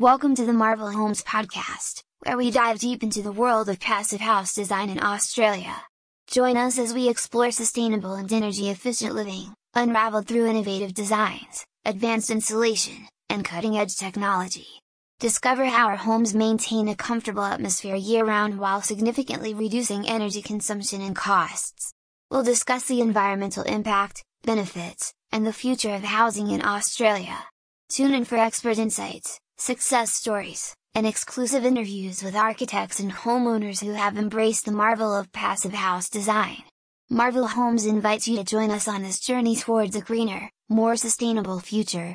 [0.00, 4.20] Welcome to the Marvel Homes podcast, where we dive deep into the world of passive
[4.20, 5.82] house design in Australia.
[6.26, 12.28] Join us as we explore sustainable and energy efficient living, unraveled through innovative designs, advanced
[12.28, 14.66] insulation, and cutting edge technology.
[15.20, 21.02] Discover how our homes maintain a comfortable atmosphere year round while significantly reducing energy consumption
[21.02, 21.92] and costs.
[22.32, 27.44] We'll discuss the environmental impact, benefits, and the future of housing in Australia.
[27.88, 33.92] Tune in for expert insights, success stories, and exclusive interviews with architects and homeowners who
[33.92, 36.62] have embraced the marvel of passive house design.
[37.08, 41.60] Marvel Homes invites you to join us on this journey towards a greener, more sustainable
[41.60, 42.12] future,